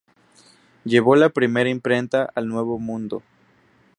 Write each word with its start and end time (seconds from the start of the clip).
Llevó 0.83 1.15
la 1.15 1.29
primera 1.29 1.69
imprenta 1.69 2.27
al 2.33 2.47
Nuevo 2.47 2.79
Mundo. 2.79 3.21